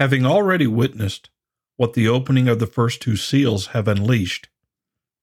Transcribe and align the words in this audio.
Having 0.00 0.24
already 0.24 0.66
witnessed 0.66 1.28
what 1.76 1.92
the 1.92 2.08
opening 2.08 2.48
of 2.48 2.58
the 2.58 2.66
first 2.66 3.02
two 3.02 3.16
seals 3.16 3.66
have 3.68 3.86
unleashed, 3.86 4.48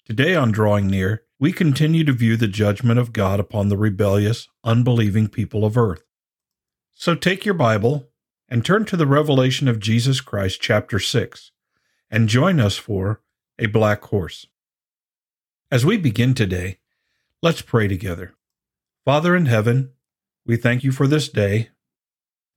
today 0.06 0.36
on 0.36 0.52
Drawing 0.52 0.86
Near, 0.86 1.24
we 1.40 1.52
continue 1.52 2.04
to 2.04 2.14
view 2.14 2.38
the 2.38 2.48
judgment 2.48 3.00
of 3.00 3.12
God 3.12 3.40
upon 3.40 3.70
the 3.70 3.78
rebellious, 3.78 4.48
unbelieving 4.64 5.30
people 5.30 5.66
of 5.66 5.80
earth. 5.80 6.04
So 6.94 7.16
take 7.16 7.44
your 7.44 7.56
Bible 7.56 8.10
and 8.48 8.64
turn 8.64 8.86
to 8.86 8.96
the 8.96 9.08
revelation 9.08 9.68
of 9.68 9.80
Jesus 9.80 10.22
Christ, 10.22 10.62
chapter 10.62 11.00
6, 11.00 11.52
and 12.12 12.30
join 12.30 12.60
us 12.60 12.78
for 12.78 13.24
a 13.58 13.66
black 13.66 14.04
horse. 14.04 14.46
As 15.72 15.88
we 15.88 15.98
begin 15.98 16.36
today, 16.36 16.78
let's 17.42 17.64
pray 17.64 17.88
together. 17.88 18.36
Father 19.04 19.36
in 19.36 19.48
heaven, 19.48 19.94
we 20.46 20.56
thank 20.56 20.84
you 20.84 20.92
for 20.92 21.08
this 21.08 21.30
day 21.30 21.70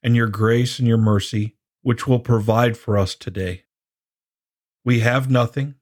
and 0.03 0.15
your 0.15 0.29
grace 0.29 0.79
and 0.79 0.87
your 0.87 0.99
mercy, 0.99 1.57
which 1.83 2.07
will 2.07 2.21
provide 2.21 2.77
for 2.77 2.99
us 2.99 3.15
today. 3.15 3.65
We 4.85 5.01
have 5.01 5.31
nothing, 5.31 5.77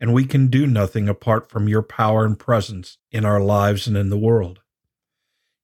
and 0.00 0.12
we 0.12 0.24
can 0.24 0.48
do 0.48 0.66
nothing 0.66 1.08
apart 1.08 1.50
from 1.50 1.68
your 1.68 1.82
power 1.82 2.24
and 2.24 2.38
presence 2.38 2.98
in 3.10 3.24
our 3.24 3.40
lives 3.40 3.86
and 3.86 3.96
in 3.96 4.10
the 4.10 4.18
world. 4.18 4.60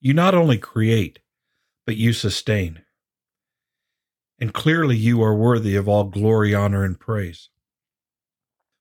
You 0.01 0.15
not 0.15 0.35
only 0.35 0.59
create, 0.59 1.21
but 1.87 1.97
you 1.97 2.13
sustain. 2.13 2.83
And 4.41 4.53
clearly 4.53 4.97
you 4.97 5.23
are 5.23 5.35
worthy 5.35 5.77
of 5.77 5.89
all 5.89 6.05
glory, 6.05 6.55
honor, 6.55 6.85
and 6.85 6.99
praise. 6.99 7.51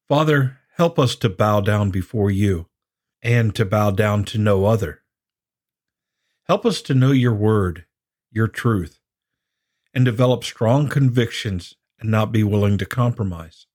Father, 0.07 0.57
help 0.77 0.97
us 0.97 1.15
to 1.17 1.29
bow 1.29 1.61
down 1.61 1.91
before 1.91 2.31
you 2.31 2.67
and 3.21 3.53
to 3.55 3.65
bow 3.65 3.91
down 3.91 4.25
to 4.25 4.37
no 4.37 4.65
other. 4.65 5.01
Help 6.45 6.65
us 6.65 6.81
to 6.81 6.95
know 6.95 7.11
your 7.11 7.35
word, 7.35 7.85
your 8.31 8.47
truth, 8.47 9.00
and 9.93 10.05
develop 10.05 10.43
strong 10.43 10.87
convictions 10.87 11.75
and 11.99 12.09
not 12.09 12.31
be 12.31 12.43
willing 12.43 12.77
to 12.77 12.85
compromise. 12.85 13.67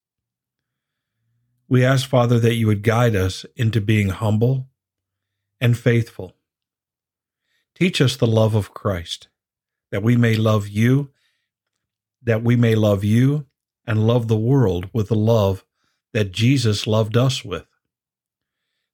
We 1.69 1.83
ask, 1.83 2.07
Father, 2.07 2.39
that 2.39 2.55
you 2.55 2.67
would 2.67 2.81
guide 2.83 3.15
us 3.15 3.45
into 3.55 3.81
being 3.81 4.09
humble 4.09 4.69
and 5.59 5.77
faithful. 5.77 6.35
Teach 7.75 8.01
us 8.01 8.15
the 8.15 8.27
love 8.27 8.55
of 8.55 8.73
Christ, 8.73 9.27
that 9.91 10.03
we 10.03 10.15
may 10.15 10.35
love 10.35 10.67
you, 10.67 11.11
that 12.23 12.43
we 12.43 12.55
may 12.55 12.75
love 12.75 13.03
you 13.03 13.45
and 13.85 14.07
love 14.07 14.27
the 14.27 14.37
world 14.37 14.89
with 14.93 15.09
the 15.09 15.15
love 15.15 15.65
that 16.13 16.31
Jesus 16.31 16.87
loved 16.87 17.15
us 17.15 17.45
with. 17.45 17.67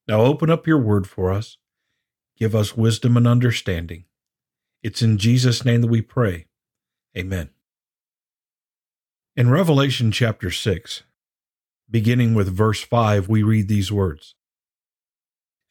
Now 0.08 0.22
open 0.22 0.50
up 0.50 0.68
your 0.68 0.80
word 0.80 1.08
for 1.08 1.32
us 1.32 1.58
Give 2.38 2.56
us 2.56 2.76
wisdom 2.76 3.16
and 3.16 3.28
understanding. 3.28 4.06
It's 4.82 5.02
in 5.02 5.18
Jesus' 5.18 5.64
name 5.64 5.82
that 5.82 5.88
we 5.88 6.02
pray. 6.02 6.48
Amen. 7.16 7.52
In 9.36 9.52
Revelation 9.52 10.12
chapter 10.12 10.50
6, 10.50 11.04
beginning 11.90 12.34
with 12.34 12.56
verse 12.56 12.82
5, 12.82 13.30
we 13.30 13.44
read 13.44 13.68
these 13.68 13.92
words 13.92 14.34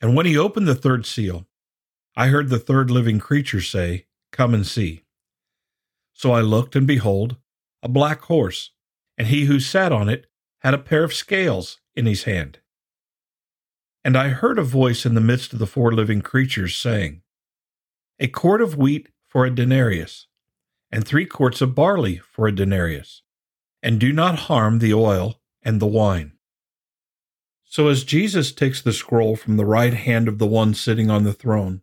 And 0.01 0.15
when 0.15 0.25
he 0.25 0.39
opened 0.39 0.69
the 0.69 0.77
third 0.77 1.05
seal, 1.05 1.47
I 2.17 2.29
heard 2.29 2.49
the 2.49 2.61
third 2.61 2.93
living 2.93 3.19
creature 3.19 3.61
say, 3.61 4.07
Come 4.31 4.55
and 4.55 4.65
see. 4.65 5.03
So 6.13 6.31
I 6.31 6.43
looked, 6.43 6.77
and 6.77 6.87
behold, 6.87 7.37
a 7.83 7.89
black 7.89 8.21
horse, 8.23 8.71
and 9.19 9.27
he 9.27 9.47
who 9.47 9.59
sat 9.59 9.91
on 9.91 10.09
it 10.09 10.27
had 10.61 10.75
a 10.75 10.79
pair 10.79 11.03
of 11.03 11.13
scales 11.13 11.81
in 11.97 12.07
his 12.07 12.23
hand. 12.23 12.61
And 14.05 14.17
I 14.17 14.29
heard 14.29 14.61
a 14.61 14.63
voice 14.63 15.05
in 15.05 15.15
the 15.15 15.21
midst 15.21 15.53
of 15.53 15.59
the 15.59 15.67
four 15.67 15.93
living 15.93 16.23
creatures 16.23 16.77
saying, 16.77 17.23
A 18.21 18.29
quart 18.29 18.63
of 18.63 18.77
wheat 18.77 19.09
for 19.27 19.45
a 19.45 19.51
denarius, 19.51 20.29
and 20.93 21.07
three 21.07 21.27
quarts 21.27 21.61
of 21.61 21.75
barley 21.75 22.19
for 22.19 22.47
a 22.47 22.55
denarius, 22.55 23.23
and 23.83 23.99
do 23.99 24.13
not 24.13 24.41
harm 24.41 24.79
the 24.79 24.93
oil 24.93 25.41
and 25.63 25.81
the 25.81 25.87
wine. 25.87 26.33
So 27.65 27.89
as 27.89 28.05
Jesus 28.05 28.53
takes 28.53 28.83
the 28.83 28.93
scroll 28.93 29.35
from 29.35 29.57
the 29.57 29.65
right 29.65 29.95
hand 29.95 30.29
of 30.29 30.39
the 30.39 30.47
one 30.47 30.75
sitting 30.75 31.11
on 31.11 31.25
the 31.25 31.33
throne 31.33 31.81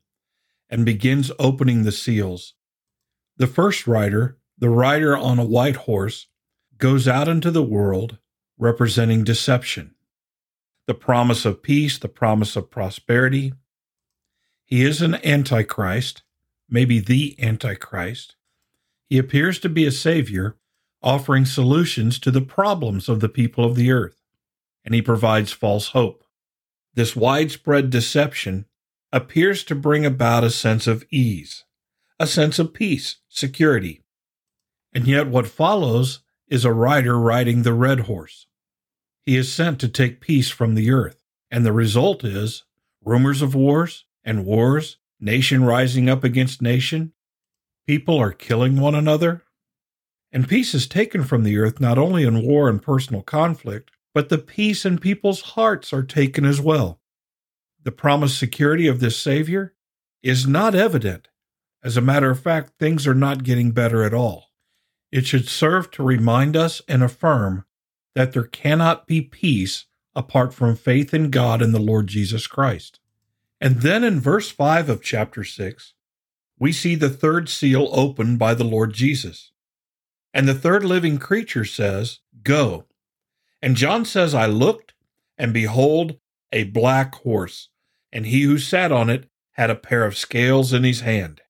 and 0.69 0.85
begins 0.85 1.31
opening 1.39 1.83
the 1.83 1.91
seals, 1.91 2.53
the 3.37 3.47
first 3.47 3.87
rider, 3.87 4.37
the 4.57 4.69
rider 4.69 5.17
on 5.17 5.39
a 5.39 5.45
white 5.45 5.75
horse, 5.75 6.27
goes 6.77 7.07
out 7.07 7.27
into 7.27 7.49
the 7.49 7.63
world 7.63 8.19
representing 8.57 9.23
deception 9.23 9.95
the 10.89 10.93
promise 10.95 11.45
of 11.45 11.61
peace, 11.61 11.99
the 11.99 12.09
promise 12.09 12.55
of 12.55 12.71
prosperity. 12.71 13.53
He 14.65 14.83
is 14.83 15.03
an 15.03 15.23
antichrist, 15.23 16.23
maybe 16.67 16.99
the 16.99 17.35
antichrist. 17.39 18.35
He 19.09 19.17
appears 19.17 19.57
to 19.59 19.69
be 19.69 19.85
a 19.85 19.91
savior, 19.91 20.57
offering 21.01 21.45
solutions 21.45 22.19
to 22.19 22.29
the 22.29 22.41
problems 22.41 23.09
of 23.09 23.19
the 23.19 23.29
people 23.29 23.65
of 23.65 23.75
the 23.75 23.91
earth, 23.91 24.21
and 24.85 24.93
he 24.93 25.01
provides 25.01 25.51
false 25.51 25.89
hope. 25.89 26.23
This 26.93 27.15
widespread 27.15 27.89
deception 27.89 28.65
appears 29.11 29.63
to 29.63 29.75
bring 29.75 30.05
about 30.05 30.43
a 30.43 30.51
sense 30.51 30.85
of 30.85 31.05
ease, 31.09 31.63
a 32.19 32.27
sense 32.27 32.59
of 32.59 32.73
peace, 32.73 33.17
security. 33.27 34.03
And 34.93 35.07
yet, 35.07 35.27
what 35.27 35.47
follows 35.47 36.21
is 36.47 36.63
a 36.65 36.73
rider 36.73 37.17
riding 37.17 37.63
the 37.63 37.73
red 37.73 38.01
horse. 38.01 38.45
He 39.25 39.37
is 39.37 39.51
sent 39.51 39.79
to 39.79 39.87
take 39.87 40.21
peace 40.21 40.49
from 40.49 40.75
the 40.75 40.91
earth, 40.91 41.23
and 41.49 41.65
the 41.65 41.73
result 41.73 42.23
is 42.23 42.63
rumors 43.03 43.41
of 43.41 43.55
wars 43.55 44.05
and 44.23 44.45
wars, 44.45 44.97
nation 45.19 45.63
rising 45.63 46.09
up 46.09 46.23
against 46.23 46.61
nation. 46.61 47.13
People 47.89 48.19
are 48.19 48.33
killing 48.33 48.79
one 48.79 48.93
another. 48.93 49.41
And 50.31 50.47
peace 50.47 50.75
is 50.75 50.85
taken 50.85 51.23
from 51.23 51.41
the 51.41 51.57
earth 51.57 51.79
not 51.79 51.97
only 51.97 52.23
in 52.23 52.45
war 52.45 52.69
and 52.69 52.79
personal 52.79 53.23
conflict, 53.23 53.89
but 54.13 54.29
the 54.29 54.37
peace 54.37 54.85
in 54.85 54.99
people's 54.99 55.41
hearts 55.41 55.91
are 55.91 56.03
taken 56.03 56.45
as 56.45 56.61
well. 56.61 56.99
The 57.81 57.91
promised 57.91 58.37
security 58.37 58.85
of 58.85 58.99
this 58.99 59.17
Savior 59.17 59.73
is 60.21 60.45
not 60.45 60.75
evident. 60.75 61.29
As 61.83 61.97
a 61.97 62.01
matter 62.01 62.29
of 62.29 62.39
fact, 62.39 62.73
things 62.77 63.07
are 63.07 63.15
not 63.15 63.41
getting 63.43 63.71
better 63.71 64.03
at 64.03 64.13
all. 64.13 64.51
It 65.11 65.25
should 65.25 65.47
serve 65.47 65.89
to 65.89 66.03
remind 66.03 66.55
us 66.55 66.83
and 66.87 67.01
affirm 67.01 67.65
that 68.13 68.33
there 68.33 68.43
cannot 68.43 69.07
be 69.07 69.19
peace 69.19 69.87
apart 70.15 70.53
from 70.53 70.75
faith 70.75 71.11
in 71.11 71.31
God 71.31 71.59
and 71.59 71.73
the 71.73 71.79
Lord 71.79 72.05
Jesus 72.05 72.45
Christ. 72.45 72.99
And 73.59 73.77
then 73.77 74.03
in 74.03 74.19
verse 74.19 74.51
5 74.51 74.89
of 74.89 75.01
chapter 75.01 75.43
6, 75.43 75.95
we 76.59 76.71
see 76.71 76.95
the 76.95 77.09
third 77.09 77.49
seal 77.49 77.89
opened 77.91 78.37
by 78.39 78.53
the 78.53 78.63
Lord 78.63 78.93
Jesus. 78.93 79.51
And 80.33 80.47
the 80.47 80.53
third 80.53 80.83
living 80.83 81.17
creature 81.17 81.65
says, 81.65 82.19
Go. 82.43 82.85
And 83.61 83.75
John 83.75 84.05
says, 84.05 84.33
I 84.33 84.45
looked, 84.45 84.93
and 85.37 85.53
behold, 85.53 86.19
a 86.51 86.65
black 86.65 87.15
horse, 87.15 87.69
and 88.11 88.25
he 88.25 88.43
who 88.43 88.57
sat 88.57 88.91
on 88.91 89.09
it 89.09 89.29
had 89.51 89.69
a 89.69 89.75
pair 89.75 90.05
of 90.05 90.17
scales 90.17 90.73
in 90.73 90.83
his 90.83 91.01
hand. 91.01 91.41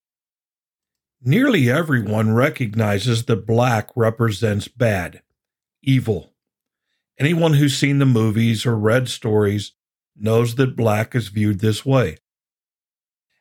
Nearly 1.22 1.70
everyone 1.70 2.34
recognizes 2.34 3.26
that 3.26 3.46
black 3.46 3.90
represents 3.96 4.68
bad, 4.68 5.22
evil, 5.82 6.34
Anyone 7.20 7.56
who's 7.56 7.78
seen 7.78 8.00
the 8.00 8.06
movies 8.06 8.66
or 8.66 8.78
read 8.78 9.10
stories 9.10 9.74
knows 10.16 10.56
that 10.56 10.78
black 10.78 11.14
is 11.14 11.28
viewed 11.28 11.60
this 11.60 11.86
way. 11.86 12.18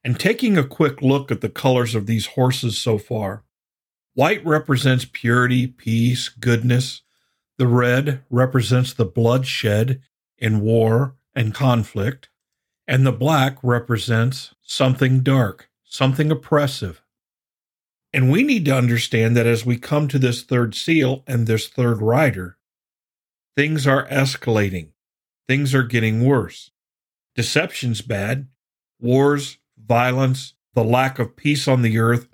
And 0.08 0.19
taking 0.19 0.56
a 0.56 0.64
quick 0.64 1.02
look 1.02 1.30
at 1.30 1.42
the 1.42 1.50
colors 1.50 1.94
of 1.94 2.06
these 2.06 2.28
horses 2.28 2.78
so 2.78 2.96
far, 2.96 3.44
white 4.14 4.42
represents 4.42 5.04
purity, 5.04 5.66
peace, 5.66 6.30
goodness. 6.30 7.02
The 7.58 7.66
red 7.66 8.24
represents 8.30 8.94
the 8.94 9.04
bloodshed 9.04 10.00
in 10.38 10.62
war 10.62 11.16
and 11.34 11.52
conflict. 11.52 12.30
And 12.86 13.04
the 13.04 13.12
black 13.12 13.58
represents 13.62 14.54
something 14.62 15.20
dark, 15.20 15.69
something 15.84 16.30
oppressive. 16.30 17.02
And 18.10 18.32
we 18.32 18.42
need 18.42 18.64
to 18.64 18.75
understand 18.75 19.36
that 19.36 19.46
as 19.46 19.66
we 19.66 19.76
come 19.76 20.08
to 20.08 20.19
this 20.19 20.42
third 20.42 20.75
seal 20.75 21.22
and 21.26 21.46
this 21.46 21.69
third 21.69 22.00
rider, 22.00 22.56
Things 23.58 23.87
are 23.87 24.08
escalating. 24.08 24.93
Things 25.46 25.75
are 25.75 25.82
getting 25.82 26.25
worse. 26.25 26.70
Deception's 27.34 28.00
bad. 28.00 28.49
Wars, 28.99 29.58
violence, 29.86 30.54
the 30.75 30.84
lack 30.84 31.19
of 31.19 31.36
peace 31.36 31.69
on 31.69 31.82
the 31.82 31.98
earth, 31.98 32.28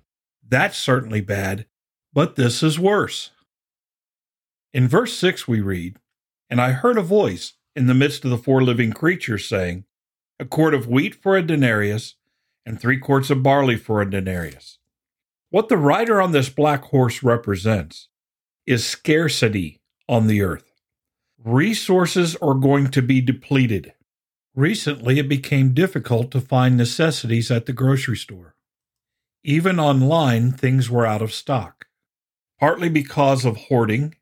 that's 0.46 0.78
certainly 0.78 1.20
bad. 1.20 1.66
But 2.12 2.36
this 2.36 2.62
is 2.62 2.78
worse. 2.78 3.30
In 4.72 4.88
verse 4.88 5.16
6, 5.16 5.48
we 5.48 5.60
read, 5.60 5.98
And 6.50 6.60
I 6.60 6.72
heard 6.72 6.98
a 6.98 7.02
voice 7.02 7.54
in 7.74 7.86
the 7.86 7.94
midst 7.94 8.24
of 8.24 8.30
the 8.30 8.38
four 8.38 8.62
living 8.62 8.92
creatures 8.92 9.48
saying, 9.48 9.84
A 10.38 10.44
quart 10.44 10.74
of 10.74 10.86
wheat 10.86 11.14
for 11.14 11.36
a 11.36 11.42
denarius, 11.42 12.14
and 12.66 12.80
three 12.80 12.98
quarts 12.98 13.30
of 13.30 13.42
barley 13.42 13.76
for 13.76 14.00
a 14.00 14.10
denarius. 14.10 14.78
What 15.50 15.68
the 15.68 15.76
rider 15.76 16.20
on 16.20 16.32
this 16.32 16.48
black 16.48 16.84
horse 16.84 17.22
represents 17.22 18.08
is 18.66 18.86
scarcity 18.86 19.80
on 20.08 20.26
the 20.26 20.42
earth 20.42 20.74
resources 21.44 22.34
are 22.36 22.54
going 22.54 22.88
to 22.88 23.02
be 23.02 23.20
depleted. 23.20 23.92
Recently, 24.54 25.18
it 25.18 25.28
became 25.28 25.74
difficult 25.74 26.30
to 26.30 26.40
find 26.40 26.76
necessities 26.76 27.50
at 27.50 27.66
the 27.66 27.72
grocery 27.72 28.16
store. 28.16 28.54
Even 29.42 29.80
online, 29.80 30.52
things 30.52 30.88
were 30.88 31.06
out 31.06 31.22
of 31.22 31.32
stock. 31.32 31.86
partly 32.58 32.88
because 32.88 33.44
of 33.44 33.56
hoarding, 33.56 34.14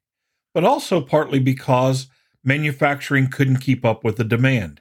but 0.55 0.65
also 0.65 1.01
partly 1.01 1.39
because 1.39 2.09
manufacturing 2.43 3.29
couldn't 3.31 3.59
keep 3.59 3.85
up 3.85 4.03
with 4.03 4.17
the 4.17 4.25
demand. 4.25 4.81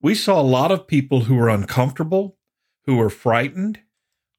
We 0.00 0.14
saw 0.14 0.40
a 0.40 0.42
lot 0.42 0.72
of 0.72 0.86
people 0.86 1.22
who 1.22 1.34
were 1.34 1.48
uncomfortable, 1.48 2.38
who 2.86 2.96
were 2.96 3.10
frightened. 3.10 3.80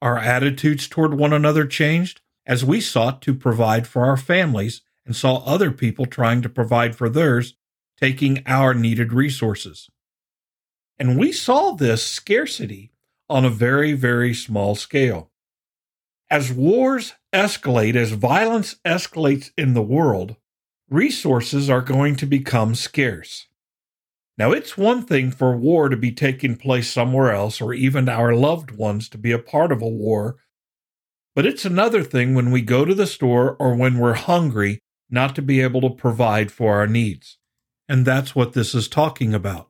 Our 0.02 0.18
attitudes 0.18 0.88
toward 0.88 1.14
one 1.14 1.31
another 1.31 1.66
changed 1.66 2.22
as 2.46 2.66
we 2.66 2.81
sought 2.81 3.22
to 3.22 3.34
provide 3.34 3.88
for 3.88 4.04
our 4.04 4.18
families 4.18 4.81
and 5.06 5.16
saw 5.16 5.44
other 5.46 5.72
people 5.72 6.06
trying 6.06 6.42
to 6.42 6.50
provide 6.50 6.96
for 6.96 7.08
theirs, 7.08 7.56
taking 7.98 8.44
our 8.46 8.74
needed 8.74 9.14
resources. 9.14 9.90
And 11.00 11.18
we 11.18 11.31
saw 11.31 11.72
this 11.72 12.06
scarcity 12.06 12.92
on 13.30 13.45
a 13.45 13.50
very, 13.50 13.94
very 13.94 14.34
small 14.34 14.75
scale. 14.75 15.31
As 16.30 16.51
wars 16.51 17.13
escalate, 17.34 17.95
as 17.95 18.12
violence 18.12 18.75
escalates 18.86 19.51
in 19.57 19.74
the 19.74 19.81
world, 19.81 20.36
resources 20.90 21.69
are 21.69 21.81
going 21.81 22.16
to 22.18 22.25
become 22.25 22.75
scarce. 22.75 23.48
Now, 24.38 24.51
it's 24.51 24.78
one 24.78 25.04
thing 25.04 25.30
for 25.30 25.56
war 25.56 25.90
to 25.90 25.98
be 25.98 26.12
taking 26.12 26.56
place 26.56 26.90
somewhere 26.90 27.31
else, 27.31 27.62
or 27.62 27.74
even 27.74 28.10
our 28.10 28.36
loved 28.36 28.72
ones 28.72 29.07
to 29.10 29.18
be 29.18 29.31
a 29.31 29.40
part 29.40 29.72
of 29.72 29.81
a 29.81 29.88
war, 29.88 30.38
but 31.36 31.45
it's 31.45 31.66
another 31.66 32.04
thing 32.04 32.36
when 32.36 32.51
we 32.51 32.62
go 32.62 32.86
to 32.86 32.94
the 32.94 33.07
store 33.07 33.56
or 33.60 33.75
when 33.75 33.98
we're 33.98 34.13
hungry 34.13 34.80
not 35.10 35.36
to 35.36 35.42
be 35.42 35.62
able 35.62 35.81
to 35.81 35.90
provide 35.90 36.51
for 36.51 36.75
our 36.75 36.88
needs. 36.88 37.38
And 37.90 38.06
that's 38.06 38.36
what 38.36 38.54
this 38.54 38.74
is 38.74 38.88
talking 38.88 39.34
about. 39.34 39.69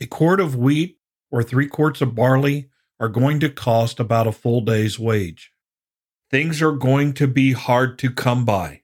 A 0.00 0.06
quart 0.06 0.40
of 0.40 0.56
wheat 0.56 0.98
or 1.30 1.42
three 1.42 1.68
quarts 1.68 2.00
of 2.00 2.14
barley 2.14 2.68
are 2.98 3.08
going 3.08 3.40
to 3.40 3.48
cost 3.48 4.00
about 4.00 4.26
a 4.26 4.32
full 4.32 4.60
day's 4.60 4.98
wage. 4.98 5.52
Things 6.30 6.60
are 6.60 6.72
going 6.72 7.12
to 7.14 7.26
be 7.26 7.52
hard 7.52 7.98
to 8.00 8.10
come 8.10 8.44
by. 8.44 8.82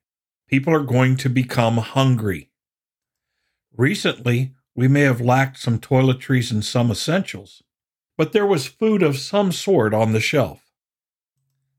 People 0.48 0.72
are 0.74 0.84
going 0.84 1.16
to 1.16 1.28
become 1.28 1.78
hungry. 1.78 2.50
Recently, 3.76 4.54
we 4.74 4.88
may 4.88 5.02
have 5.02 5.20
lacked 5.20 5.58
some 5.58 5.78
toiletries 5.78 6.50
and 6.50 6.64
some 6.64 6.90
essentials, 6.90 7.62
but 8.16 8.32
there 8.32 8.46
was 8.46 8.66
food 8.66 9.02
of 9.02 9.18
some 9.18 9.52
sort 9.52 9.92
on 9.92 10.12
the 10.12 10.20
shelf. 10.20 10.70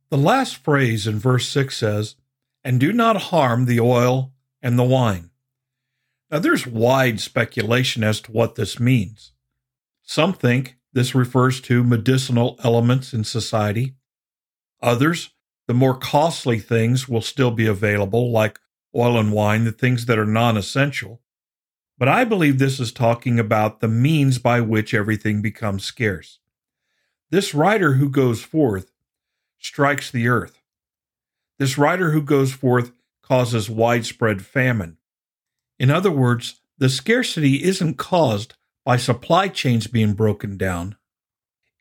The 0.09 0.17
last 0.17 0.57
phrase 0.57 1.07
in 1.07 1.19
verse 1.19 1.47
6 1.47 1.77
says, 1.77 2.15
And 2.63 2.79
do 2.79 2.91
not 2.91 3.23
harm 3.23 3.65
the 3.65 3.79
oil 3.79 4.33
and 4.61 4.77
the 4.77 4.83
wine. 4.83 5.30
Now, 6.31 6.39
there's 6.39 6.65
wide 6.65 7.19
speculation 7.19 8.05
as 8.05 8.21
to 8.21 8.31
what 8.31 8.55
this 8.55 8.79
means. 8.79 9.33
Some 10.01 10.31
think 10.31 10.77
this 10.93 11.13
refers 11.13 11.59
to 11.61 11.83
medicinal 11.83 12.57
elements 12.63 13.13
in 13.13 13.25
society. 13.25 13.95
Others, 14.81 15.31
the 15.67 15.73
more 15.73 15.97
costly 15.97 16.57
things 16.59 17.07
will 17.07 17.21
still 17.21 17.51
be 17.51 17.67
available, 17.67 18.31
like 18.31 18.59
oil 18.95 19.19
and 19.19 19.33
wine, 19.33 19.65
the 19.65 19.71
things 19.71 20.05
that 20.05 20.17
are 20.17 20.25
non 20.25 20.55
essential. 20.55 21.21
But 21.97 22.07
I 22.07 22.23
believe 22.23 22.59
this 22.59 22.79
is 22.79 22.91
talking 22.91 23.37
about 23.37 23.79
the 23.79 23.87
means 23.87 24.39
by 24.39 24.61
which 24.61 24.93
everything 24.93 25.41
becomes 25.41 25.83
scarce. 25.83 26.39
This 27.29 27.53
rider 27.53 27.93
who 27.93 28.09
goes 28.09 28.41
forth 28.41 28.91
strikes 29.59 30.09
the 30.09 30.27
earth. 30.27 30.61
This 31.59 31.77
rider 31.77 32.11
who 32.11 32.21
goes 32.21 32.53
forth 32.53 32.91
causes 33.21 33.69
widespread 33.69 34.43
famine. 34.45 34.97
In 35.81 35.89
other 35.89 36.11
words, 36.11 36.61
the 36.77 36.89
scarcity 36.89 37.63
isn't 37.63 37.97
caused 37.97 38.53
by 38.85 38.97
supply 38.97 39.47
chains 39.47 39.87
being 39.87 40.13
broken 40.13 40.55
down. 40.55 40.95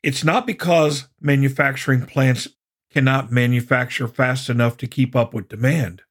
It's 0.01 0.23
not 0.23 0.47
because 0.47 1.07
manufacturing 1.19 2.07
plants 2.07 2.47
cannot 2.89 3.31
manufacture 3.31 4.07
fast 4.07 4.49
enough 4.49 4.75
to 4.77 4.87
keep 4.87 5.15
up 5.15 5.35
with 5.35 5.49
demand. 5.49 6.01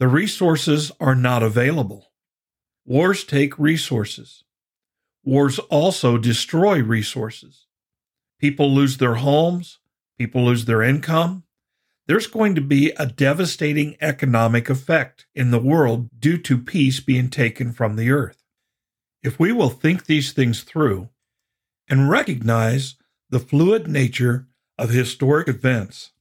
The 0.00 0.08
resources 0.08 0.90
are 0.98 1.14
not 1.14 1.44
available. 1.44 2.10
Wars 2.84 3.22
take 3.22 3.56
resources. 3.60 4.42
Wars 5.22 5.60
also 5.70 6.18
destroy 6.18 6.82
resources. 6.82 7.68
People 8.40 8.74
lose 8.74 8.96
their 8.96 9.14
homes, 9.14 9.78
people 10.18 10.46
lose 10.46 10.64
their 10.64 10.82
income. 10.82 11.43
There's 12.06 12.26
going 12.26 12.54
to 12.54 12.60
be 12.60 12.90
a 12.98 13.06
devastating 13.06 13.96
economic 14.00 14.68
effect 14.68 15.26
in 15.34 15.50
the 15.50 15.58
world 15.58 16.08
due 16.18 16.36
to 16.38 16.58
peace 16.58 17.00
being 17.00 17.30
taken 17.30 17.72
from 17.72 17.96
the 17.96 18.10
earth. 18.10 18.42
If 19.22 19.38
we 19.38 19.52
will 19.52 19.70
think 19.70 20.04
these 20.04 20.32
things 20.32 20.62
through 20.62 21.08
and 21.88 22.10
recognize 22.10 22.96
the 23.30 23.40
fluid 23.40 23.88
nature 23.88 24.48
of 24.76 24.90
historic 24.90 25.48
events, 25.48 26.12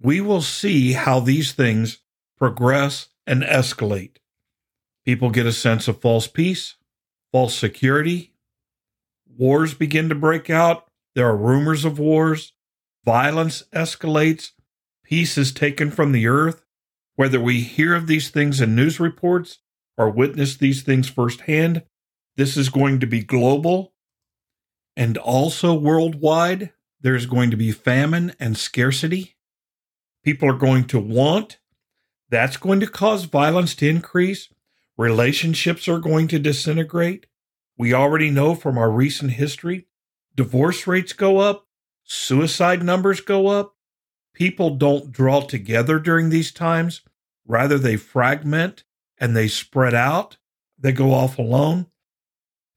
we 0.00 0.20
will 0.20 0.40
see 0.40 0.92
how 0.92 1.18
these 1.18 1.52
things 1.52 1.98
progress 2.36 3.08
and 3.26 3.42
escalate. 3.42 4.18
People 5.04 5.30
get 5.30 5.46
a 5.46 5.52
sense 5.52 5.88
of 5.88 6.00
false 6.00 6.28
peace, 6.28 6.76
false 7.32 7.56
security. 7.56 8.34
Wars 9.36 9.74
begin 9.74 10.08
to 10.08 10.14
break 10.14 10.48
out. 10.48 10.88
There 11.16 11.26
are 11.26 11.36
rumors 11.36 11.84
of 11.84 11.98
wars. 11.98 12.52
Violence 13.04 13.64
escalates. 13.72 14.52
Peace 15.08 15.38
is 15.38 15.52
taken 15.52 15.90
from 15.90 16.12
the 16.12 16.26
earth. 16.26 16.66
Whether 17.16 17.40
we 17.40 17.62
hear 17.62 17.94
of 17.94 18.06
these 18.06 18.28
things 18.28 18.60
in 18.60 18.76
news 18.76 19.00
reports 19.00 19.60
or 19.96 20.10
witness 20.10 20.54
these 20.54 20.82
things 20.82 21.08
firsthand, 21.08 21.82
this 22.36 22.58
is 22.58 22.68
going 22.68 23.00
to 23.00 23.06
be 23.06 23.22
global 23.22 23.94
and 24.98 25.16
also 25.16 25.72
worldwide. 25.72 26.72
There's 27.00 27.24
going 27.24 27.50
to 27.50 27.56
be 27.56 27.72
famine 27.72 28.34
and 28.38 28.58
scarcity. 28.58 29.36
People 30.22 30.50
are 30.50 30.58
going 30.58 30.84
to 30.88 31.00
want. 31.00 31.58
That's 32.28 32.58
going 32.58 32.80
to 32.80 32.86
cause 32.86 33.24
violence 33.24 33.74
to 33.76 33.88
increase. 33.88 34.52
Relationships 34.98 35.88
are 35.88 36.00
going 36.00 36.28
to 36.28 36.38
disintegrate. 36.38 37.24
We 37.78 37.94
already 37.94 38.28
know 38.28 38.54
from 38.54 38.76
our 38.76 38.90
recent 38.90 39.32
history, 39.32 39.86
divorce 40.34 40.86
rates 40.86 41.14
go 41.14 41.38
up, 41.38 41.66
suicide 42.04 42.82
numbers 42.82 43.22
go 43.22 43.46
up. 43.46 43.74
People 44.38 44.76
don't 44.76 45.10
draw 45.10 45.40
together 45.40 45.98
during 45.98 46.30
these 46.30 46.52
times. 46.52 47.02
Rather, 47.44 47.76
they 47.76 47.96
fragment 47.96 48.84
and 49.18 49.36
they 49.36 49.48
spread 49.48 49.94
out. 49.94 50.36
They 50.78 50.92
go 50.92 51.12
off 51.12 51.40
alone. 51.40 51.86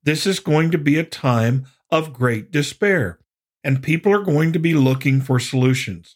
This 0.01 0.25
is 0.25 0.39
going 0.39 0.71
to 0.71 0.79
be 0.79 0.97
a 0.97 1.03
time 1.03 1.67
of 1.91 2.13
great 2.13 2.49
despair, 2.51 3.19
and 3.63 3.83
people 3.83 4.11
are 4.11 4.23
going 4.23 4.51
to 4.53 4.57
be 4.57 4.73
looking 4.73 5.21
for 5.21 5.39
solutions. 5.39 6.15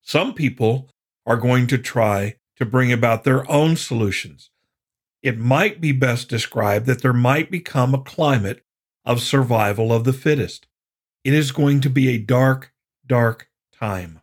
Some 0.00 0.32
people 0.32 0.88
are 1.26 1.36
going 1.36 1.66
to 1.66 1.76
try 1.76 2.36
to 2.56 2.64
bring 2.64 2.90
about 2.90 3.24
their 3.24 3.48
own 3.50 3.76
solutions. 3.76 4.48
It 5.22 5.36
might 5.36 5.78
be 5.78 5.92
best 5.92 6.30
described 6.30 6.86
that 6.86 7.02
there 7.02 7.12
might 7.12 7.50
become 7.50 7.92
a 7.92 8.02
climate 8.02 8.64
of 9.04 9.20
survival 9.20 9.92
of 9.92 10.04
the 10.04 10.14
fittest. 10.14 10.68
It 11.22 11.34
is 11.34 11.52
going 11.52 11.82
to 11.82 11.90
be 11.90 12.08
a 12.08 12.18
dark, 12.18 12.72
dark 13.06 13.50
time. 13.74 14.21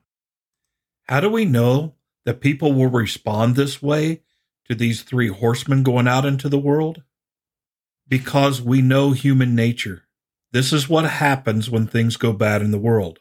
How 1.10 1.20
do 1.20 1.30
we 1.30 1.44
know 1.44 1.96
that 2.24 2.39
people 2.39 2.72
will 2.72 2.88
respond 2.88 3.56
this 3.56 3.82
way 3.82 4.22
to 4.70 4.75
these 4.75 5.01
three 5.01 5.28
horsemen 5.28 5.84
going 5.84 6.08
out 6.08 6.25
into 6.25 6.48
the 6.48 6.60
world? 6.60 7.04
because 8.10 8.62
we 8.62 8.82
know 8.82 9.12
human 9.12 9.56
nature. 9.56 10.04
This 10.51 10.74
is 10.74 10.89
what 10.89 11.06
happens 11.06 11.70
when 11.70 11.86
things 11.86 12.18
go 12.18 12.34
bad 12.34 12.63
in 12.63 12.72
the 12.72 12.80
world. 12.80 13.20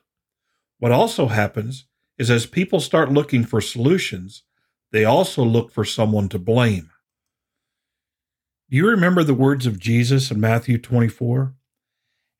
What 0.78 0.92
also 0.92 1.26
happens 1.26 1.84
is 2.16 2.30
as 2.30 2.46
people 2.46 2.80
start 2.80 3.12
looking 3.12 3.44
for 3.44 3.60
solutions, 3.60 4.42
they 4.90 5.04
also 5.04 5.44
look 5.44 5.70
for 5.70 5.84
someone 5.84 6.30
to 6.30 6.38
blame. 6.38 6.90
Do 8.70 8.76
you 8.76 8.88
remember 8.88 9.22
the 9.22 9.34
words 9.34 9.66
of 9.66 9.78
Jesus 9.78 10.30
in 10.30 10.40
Matthew 10.40 10.78
24? 10.78 11.54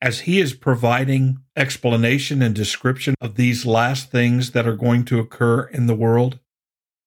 As 0.01 0.21
he 0.21 0.39
is 0.39 0.53
providing 0.53 1.39
explanation 1.57 2.41
and 2.41 2.55
description 2.55 3.15
of 3.19 3.35
these 3.35 3.65
last 3.65 4.11
things 4.11 4.51
that 4.51 4.65
are 4.65 4.75
going 4.75 5.03
to 5.05 5.19
occur 5.19 5.63
in 5.63 5.87
the 5.87 5.95
world, 5.95 6.39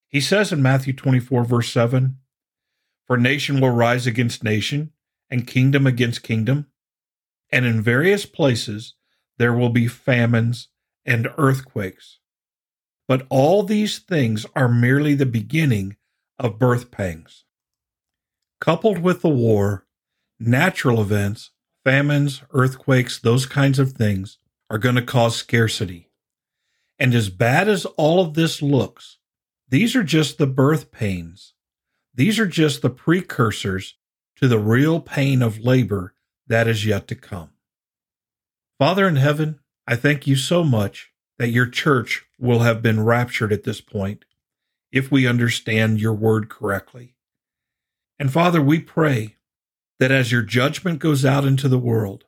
he 0.09 0.21
says 0.21 0.51
in 0.51 0.61
Matthew 0.61 0.93
24, 0.93 1.43
verse 1.43 1.71
7 1.71 2.17
For 3.07 3.17
nation 3.17 3.59
will 3.59 3.71
rise 3.71 4.05
against 4.05 4.43
nation 4.43 4.91
and 5.31 5.47
kingdom 5.47 5.87
against 5.87 6.21
kingdom, 6.21 6.67
and 7.51 7.65
in 7.65 7.81
various 7.81 8.27
places 8.27 8.93
there 9.39 9.53
will 9.53 9.69
be 9.69 9.87
famines 9.87 10.67
and 11.03 11.27
earthquakes. 11.37 12.19
But 13.07 13.25
all 13.29 13.63
these 13.63 13.97
things 13.97 14.45
are 14.55 14.69
merely 14.69 15.15
the 15.15 15.25
beginning 15.25 15.97
of 16.37 16.59
birth 16.59 16.91
pangs. 16.91 17.43
Coupled 18.61 18.99
with 18.99 19.23
the 19.23 19.29
war, 19.29 19.87
natural 20.39 21.01
events, 21.01 21.49
famines, 21.83 22.41
earthquakes, 22.51 23.19
those 23.19 23.45
kinds 23.45 23.79
of 23.79 23.93
things 23.93 24.37
are 24.69 24.77
going 24.77 24.95
to 24.95 25.01
cause 25.01 25.35
scarcity. 25.35 26.09
And 26.99 27.13
as 27.13 27.29
bad 27.29 27.67
as 27.67 27.85
all 27.85 28.21
of 28.21 28.33
this 28.33 28.61
looks, 28.61 29.17
these 29.67 29.95
are 29.95 30.03
just 30.03 30.37
the 30.37 30.47
birth 30.47 30.91
pains. 30.91 31.53
These 32.13 32.39
are 32.39 32.47
just 32.47 32.81
the 32.81 32.89
precursors 32.89 33.95
to 34.37 34.47
the 34.47 34.59
real 34.59 34.99
pain 34.99 35.41
of 35.41 35.59
labor 35.59 36.13
that 36.47 36.67
is 36.67 36.85
yet 36.85 37.07
to 37.07 37.15
come. 37.15 37.49
Father 38.77 39.07
in 39.07 39.15
heaven, 39.15 39.59
I 39.87 39.95
thank 39.95 40.27
you 40.27 40.35
so 40.35 40.63
much 40.63 41.11
that 41.37 41.49
your 41.49 41.67
church 41.67 42.25
will 42.39 42.59
have 42.59 42.81
been 42.81 43.03
raptured 43.03 43.51
at 43.51 43.63
this 43.63 43.81
point, 43.81 44.25
if 44.91 45.11
we 45.11 45.27
understand 45.27 45.99
your 45.99 46.13
word 46.13 46.49
correctly. 46.49 47.15
And 48.19 48.31
Father, 48.31 48.61
we 48.61 48.79
pray 48.79 49.35
that 50.03 50.11
as 50.11 50.33
your 50.33 50.41
judgment 50.41 50.99
goes 50.99 51.23
out 51.23 51.45
into 51.45 51.69
the 51.69 51.79
world, 51.79 52.25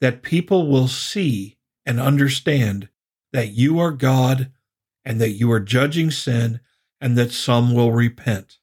that 0.00 0.24
people 0.24 0.68
will 0.68 0.88
see 0.88 1.56
and 1.86 2.00
understand 2.00 2.88
that 3.32 3.50
you 3.50 3.78
are 3.78 3.92
God 3.92 4.50
and 5.04 5.20
that 5.20 5.30
you 5.30 5.52
are 5.52 5.60
judging 5.60 6.10
sin 6.10 6.58
and 7.00 7.16
that 7.16 7.30
some 7.30 7.72
will 7.72 7.92
repent. 7.92 8.58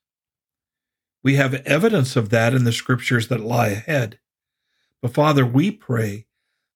We 1.23 1.35
have 1.35 1.65
evidence 1.65 2.17
of 2.17 2.27
that 2.31 2.53
in 2.53 2.65
the 2.65 2.73
scriptures 2.73 3.29
that 3.29 3.39
lie 3.39 3.69
ahead. 3.69 4.19
But 5.01 5.13
Father, 5.13 5.45
we 5.45 5.71
pray 5.71 6.25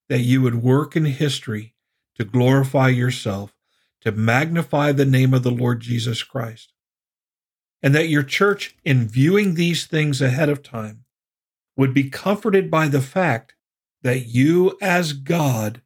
that 0.08 0.22
you 0.22 0.42
would 0.42 0.64
work 0.64 0.96
in 0.96 1.04
history 1.04 1.76
to 2.16 2.24
glorify 2.24 2.88
yourself, 2.88 3.58
to 4.00 4.14
magnify 4.14 4.94
the 4.94 5.06
name 5.06 5.34
of 5.34 5.44
the 5.44 5.52
Lord 5.52 5.82
Jesus 5.82 6.24
Christ. 6.24 6.72
And 7.84 7.94
that 7.94 8.08
your 8.08 8.24
church, 8.24 8.78
in 8.86 9.10
viewing 9.10 9.56
these 9.56 9.86
things 9.86 10.22
ahead 10.22 10.48
of 10.48 10.64
time, 10.64 11.04
would 11.82 11.96
be 11.96 12.12
comforted 12.12 12.70
by 12.70 12.88
the 12.88 13.02
fact 13.02 13.56
that 14.04 14.28
you, 14.28 14.78
as 14.80 15.14
God, 15.14 15.82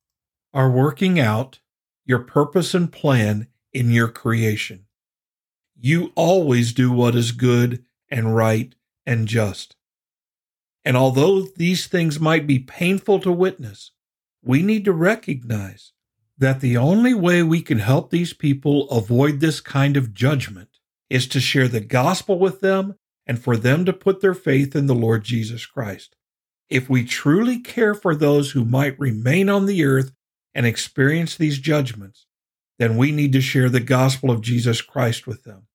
are 0.53 0.69
working 0.69 1.21
out 1.21 1.59
your 2.05 2.19
purpose 2.19 2.73
and 2.73 2.91
plan 2.91 3.47
in 3.71 3.89
your 3.89 4.09
creation. 4.09 4.87
You 5.79 6.11
always 6.13 6.73
do 6.73 6.91
what 6.91 7.15
is 7.15 7.31
good 7.31 7.85
and 8.09 8.35
right 8.35 8.75
and 9.05 9.25
just. 9.25 9.77
And 10.83 10.97
although 10.97 11.43
these 11.43 11.87
things 11.87 12.19
might 12.19 12.45
be 12.45 12.59
painful 12.59 13.21
to 13.21 13.31
witness, 13.31 13.91
we 14.43 14.61
need 14.61 14.83
to 14.83 14.91
recognize 14.91 15.93
that 16.37 16.59
the 16.59 16.75
only 16.75 17.13
way 17.13 17.41
we 17.41 17.61
can 17.61 17.79
help 17.79 18.09
these 18.09 18.33
people 18.33 18.89
avoid 18.89 19.39
this 19.39 19.61
kind 19.61 19.95
of 19.95 20.13
judgment 20.13 20.71
is 21.09 21.25
to 21.27 21.39
share 21.39 21.69
the 21.69 21.79
gospel 21.79 22.37
with 22.37 22.59
them 22.59 22.95
and 23.27 23.41
for 23.41 23.57
them 23.57 23.85
to 23.85 23.93
put 23.93 24.21
their 24.21 24.33
faith 24.33 24.75
in 24.75 24.87
the 24.87 24.95
Lord 24.95 25.23
Jesus 25.23 25.65
Christ. 25.65 26.15
If 26.69 26.89
we 26.89 27.03
truly 27.03 27.59
care 27.59 27.93
for 27.93 28.15
those 28.15 28.51
who 28.51 28.65
might 28.65 28.99
remain 28.99 29.49
on 29.49 29.65
the 29.65 29.83
earth 29.83 30.11
and 30.53 30.65
experience 30.65 31.35
these 31.35 31.59
judgments, 31.59 32.25
then 32.79 32.97
we 32.97 33.11
need 33.11 33.33
to 33.33 33.41
share 33.41 33.69
the 33.69 33.79
gospel 33.79 34.31
of 34.31 34.41
Jesus 34.41 34.81
Christ 34.81 35.27
with 35.27 35.43
them. 35.43 35.67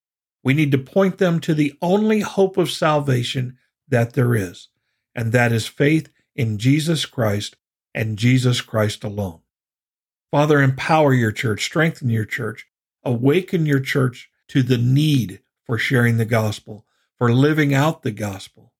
We 0.43 0.55
need 0.55 0.73
to 0.73 0.79
point 0.79 1.19
them 1.19 1.41
to 1.41 1.55
the 1.55 1.75
only 1.81 2.21
hope 2.21 2.57
of 2.57 2.71
salvation 2.71 3.59
that 3.89 4.15
there 4.15 4.35
is, 4.35 4.69
and 5.15 5.33
that 5.33 5.53
is 5.53 5.67
faith 5.67 6.11
in 6.35 6.59
Jesus 6.59 7.07
Christ 7.07 7.57
and 7.95 8.19
Jesus 8.19 8.61
Christ 8.61 9.05
alone. 9.05 9.41
Father, 10.31 10.61
empower 10.61 11.13
your 11.13 11.33
church, 11.33 11.65
strengthen 11.65 12.09
your 12.09 12.25
church, 12.25 12.67
awaken 13.05 13.67
your 13.67 13.81
church 13.81 14.31
to 14.49 14.63
the 14.63 14.79
need 14.79 15.41
for 15.65 15.77
sharing 15.77 16.17
the 16.17 16.25
gospel, 16.25 16.87
for 17.21 17.35
living 17.35 17.75
out 17.75 18.03
the 18.03 18.11
gospel. 18.11 18.73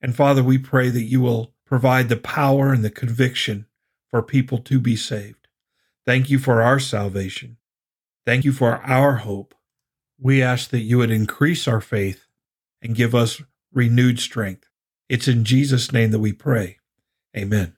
And 0.00 0.14
Father, 0.14 0.44
we 0.44 0.58
pray 0.58 0.90
that 0.90 1.02
you 1.02 1.20
will 1.20 1.52
provide 1.66 2.08
the 2.08 2.16
power 2.16 2.72
and 2.72 2.84
the 2.84 2.90
conviction 2.90 3.66
for 4.12 4.22
people 4.22 4.58
to 4.58 4.78
be 4.78 4.94
saved. 4.94 5.48
Thank 6.06 6.30
you 6.30 6.38
for 6.38 6.62
our 6.62 6.78
salvation. 6.78 7.56
Thank 8.24 8.44
you 8.44 8.52
for 8.52 8.76
our 8.76 9.16
hope. 9.16 9.56
We 10.20 10.40
ask 10.40 10.70
that 10.70 10.82
you 10.82 10.98
would 10.98 11.10
increase 11.10 11.66
our 11.66 11.80
faith 11.80 12.28
and 12.80 12.94
give 12.94 13.12
us 13.12 13.42
renewed 13.72 14.20
strength. 14.20 14.68
It's 15.08 15.26
in 15.26 15.44
Jesus' 15.44 15.92
name 15.92 16.12
that 16.12 16.20
we 16.20 16.32
pray. 16.32 16.78
Amen. 17.36 17.74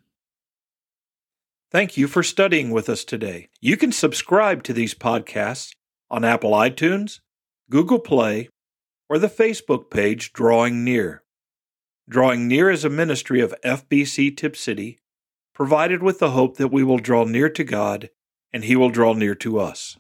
Thank 1.71 1.97
you 1.97 2.07
for 2.07 2.23
studying 2.23 2.71
with 2.71 2.91
us 2.91 3.03
today. 3.03 3.49
You 3.63 3.79
can 3.79 3.93
subscribe 3.93 4.63
to 4.65 4.75
these 4.75 4.95
podcasts 4.95 5.71
on 6.11 6.23
Apple 6.23 6.53
iTunes, 6.53 7.21
Google 7.71 7.99
Play, 7.99 8.51
or 9.09 9.19
the 9.19 9.29
Facebook 9.29 9.91
page 9.91 10.33
Drawing 10.33 10.85
Near. 10.85 11.23
Drawing 12.09 12.49
Near 12.49 12.71
is 12.71 12.85
a 12.85 12.91
ministry 12.91 13.41
of 13.41 13.55
FBC 13.65 14.37
Tipp 14.37 14.57
City, 14.57 14.99
provided 15.55 16.03
with 16.03 16.19
the 16.19 16.33
hope 16.33 16.57
that 16.57 16.69
we 16.73 16.85
will 16.85 16.99
draw 16.99 17.25
near 17.25 17.49
to 17.49 17.65
God 17.65 18.11
and 18.53 18.65
He 18.65 18.77
will 18.77 18.91
draw 18.91 19.13
near 19.13 19.35
to 19.37 19.59
us. 19.59 19.99